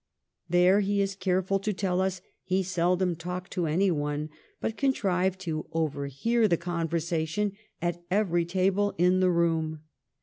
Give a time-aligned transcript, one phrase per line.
[0.49, 5.67] There, he is careful to tell us, he seldom talked to anyone, but contrived to
[5.73, 7.51] overhear the conversation
[7.83, 9.81] at every table in the room.